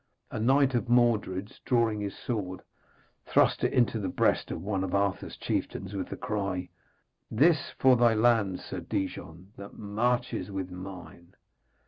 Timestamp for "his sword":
2.01-2.61